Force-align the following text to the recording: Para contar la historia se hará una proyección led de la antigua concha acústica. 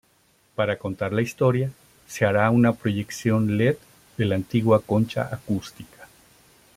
Para 0.55 0.79
contar 0.79 1.13
la 1.13 1.21
historia 1.21 1.69
se 2.07 2.25
hará 2.25 2.49
una 2.49 2.73
proyección 2.73 3.55
led 3.55 3.77
de 4.17 4.25
la 4.25 4.33
antigua 4.33 4.81
concha 4.81 5.21
acústica. 5.31 6.07